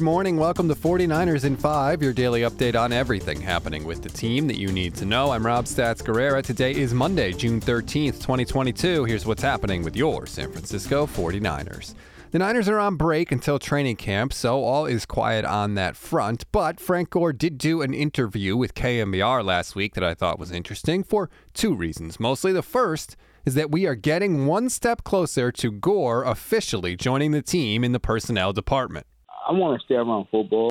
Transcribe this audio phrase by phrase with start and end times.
[0.00, 0.38] Good morning.
[0.38, 4.56] Welcome to 49ers in 5, your daily update on everything happening with the team that
[4.56, 5.30] you need to know.
[5.30, 6.42] I'm Rob Stats Guerrera.
[6.42, 9.04] Today is Monday, June 13th, 2022.
[9.04, 11.94] Here's what's happening with your San Francisco 49ers.
[12.30, 16.50] The Niners are on break until training camp, so all is quiet on that front.
[16.50, 20.50] But Frank Gore did do an interview with KNBR last week that I thought was
[20.50, 22.18] interesting for two reasons.
[22.18, 27.32] Mostly the first is that we are getting one step closer to Gore officially joining
[27.32, 29.06] the team in the personnel department.
[29.50, 30.70] I want to stay around football.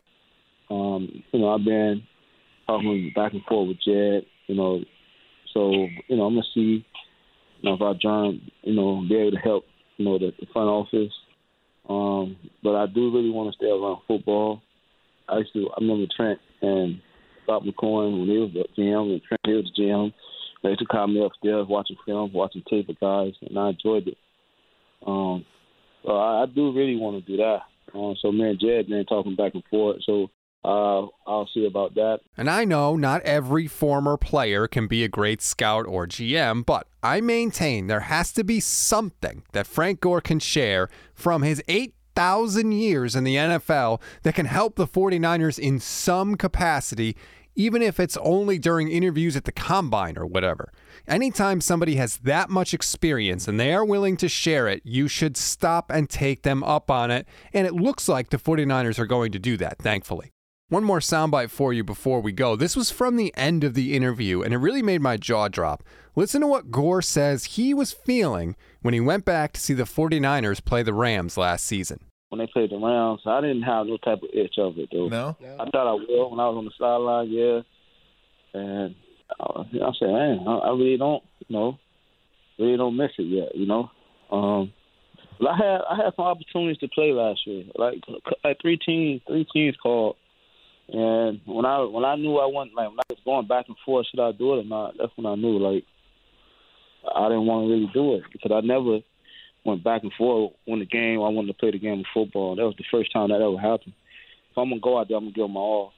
[0.69, 2.01] Um, you know, I've been
[2.65, 4.25] talking back and forth with Jed.
[4.47, 4.79] You know,
[5.53, 5.71] so
[6.07, 6.85] you know, I'm gonna see.
[7.61, 9.65] You know, if I join, you know, be able to help.
[9.97, 11.11] You know, the, the front office.
[11.89, 14.61] Um, but I do really want to stay around football.
[15.27, 15.70] I used to.
[15.71, 17.01] I remember Trent and
[17.45, 20.13] Bob McCoy when he was the GM and Trent the GM.
[20.63, 24.07] They used to call me upstairs watching film, watching tape of guys, and I enjoyed
[24.07, 24.17] it.
[25.05, 25.45] Um,
[26.05, 27.63] so I, I do really want to do that.
[27.93, 29.98] Um, so me and Jed been talking back and forth.
[30.05, 30.29] So
[30.63, 32.20] uh, I'll see about that.
[32.37, 36.87] And I know not every former player can be a great scout or GM, but
[37.01, 42.73] I maintain there has to be something that Frank Gore can share from his 8,000
[42.73, 47.15] years in the NFL that can help the 49ers in some capacity
[47.60, 50.71] even if it's only during interviews at the combine or whatever.
[51.05, 55.35] Anytime somebody has that much experience and they are willing to share it, you should
[55.35, 57.27] stop and take them up on it.
[57.51, 60.32] And it looks like the 49ers are going to do that, thankfully.
[60.70, 62.55] One more soundbite for you before we go.
[62.55, 65.84] This was from the end of the interview, and it really made my jaw drop.
[66.16, 69.84] Listen to what Gore says he was feeling when he went back to see the
[69.84, 72.00] 49ers play the Rams last season
[72.30, 73.22] when they played the Rams.
[73.25, 75.09] I didn't have no type of itch of it though.
[75.09, 77.30] No, I thought I will when I was on the sideline.
[77.30, 77.62] Yeah,
[78.53, 78.96] and
[79.40, 81.78] uh, I said, man, I, I really don't, you know,
[82.57, 83.90] really don't miss it yet, you know.
[84.31, 84.74] Um,
[85.40, 88.02] but I had I had some opportunities to play last year, like
[88.44, 90.16] like three teams, three teams called.
[90.91, 93.78] And when I when I knew I went like when I was going back and
[93.85, 94.96] forth, should I do it or not?
[94.97, 95.84] That's when I knew like
[97.16, 99.00] I didn't want to really do it because I never
[99.69, 101.22] went back and forth when the game.
[101.22, 102.56] I wanted to play the game of football.
[102.56, 103.94] That was the first time that ever happened.
[104.52, 105.94] If I'm gonna go out there, I'm gonna give my all.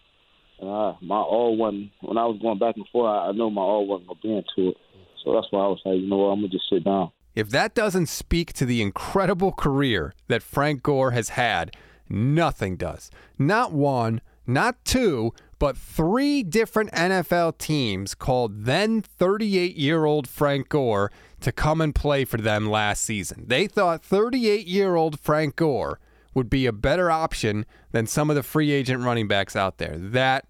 [0.60, 3.10] And I, my all wasn't when I was going back and forth.
[3.10, 4.78] I, I know my all wasn't gonna be into it.
[5.24, 7.12] So that's why I was like, you know what, I'm gonna just sit down.
[7.34, 11.76] If that doesn't speak to the incredible career that Frank Gore has had,
[12.10, 13.10] nothing does.
[13.40, 20.70] Not one, not two, but three different NFL teams called then 38 year old Frank
[20.70, 23.46] Gore to come and play for them last season.
[23.48, 26.00] They thought 38 year old Frank Gore
[26.34, 29.96] would be a better option than some of the free agent running backs out there.
[29.98, 30.46] That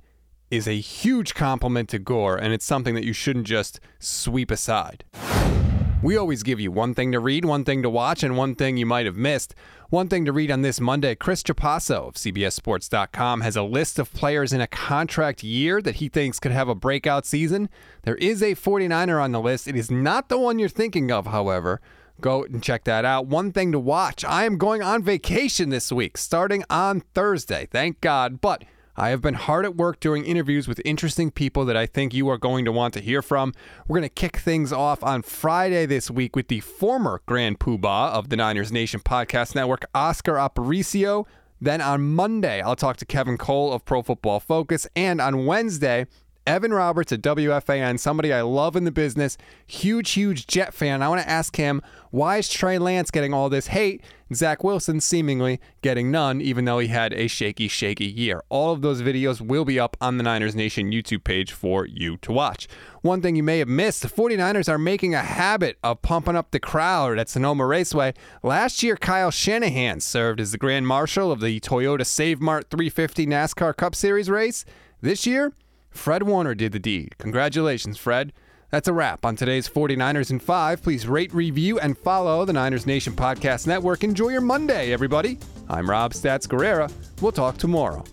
[0.52, 5.06] is a huge compliment to Gore, and it's something that you shouldn't just sweep aside.
[6.04, 8.76] We always give you one thing to read, one thing to watch, and one thing
[8.76, 9.54] you might have missed.
[9.92, 14.12] One thing to read on this Monday Chris Trapasso of CBSSports.com has a list of
[14.12, 17.70] players in a contract year that he thinks could have a breakout season.
[18.02, 19.68] There is a 49er on the list.
[19.68, 21.82] It is not the one you're thinking of, however.
[22.20, 23.28] Go and check that out.
[23.28, 27.68] One thing to watch I am going on vacation this week, starting on Thursday.
[27.70, 28.42] Thank God.
[28.42, 28.64] But
[29.02, 32.30] I have been hard at work doing interviews with interesting people that I think you
[32.30, 33.52] are going to want to hear from.
[33.88, 38.12] We're going to kick things off on Friday this week with the former Grand Poobah
[38.12, 41.26] of the Niners Nation Podcast Network, Oscar Aparicio.
[41.60, 44.86] Then on Monday, I'll talk to Kevin Cole of Pro Football Focus.
[44.96, 46.06] And on Wednesday,
[46.52, 51.02] Evan Roberts at WFAN, somebody I love in the business, huge, huge Jet fan.
[51.02, 54.04] I want to ask him why is Trey Lance getting all this hate?
[54.34, 58.44] Zach Wilson seemingly getting none, even though he had a shaky, shaky year.
[58.50, 62.18] All of those videos will be up on the Niners Nation YouTube page for you
[62.18, 62.68] to watch.
[63.02, 66.52] One thing you may have missed the 49ers are making a habit of pumping up
[66.52, 68.14] the crowd at Sonoma Raceway.
[68.44, 73.26] Last year, Kyle Shanahan served as the Grand Marshal of the Toyota Save Mart 350
[73.26, 74.66] NASCAR Cup Series race.
[75.00, 75.54] This year,
[75.92, 77.18] Fred Warner did the deed.
[77.20, 78.34] Congratulations, Fred.
[78.72, 80.82] That's a wrap on today's 49ers in 5.
[80.82, 84.04] Please rate, review, and follow the Niners Nation Podcast Network.
[84.04, 85.38] Enjoy your Monday, everybody.
[85.70, 86.92] I'm Rob Stats Guerrera.
[87.22, 88.04] We'll talk tomorrow.